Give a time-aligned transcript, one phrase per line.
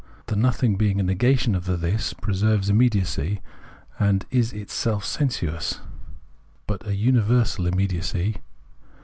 [0.25, 3.39] The nothing being a negation of the This, preserves immediacy
[3.99, 5.79] and is itself sensuous,
[6.65, 8.37] but a universal immediacy.